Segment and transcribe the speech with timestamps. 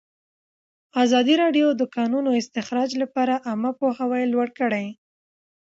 [1.03, 4.85] ازادي راډیو د د کانونو استخراج لپاره عامه پوهاوي لوړ کړی.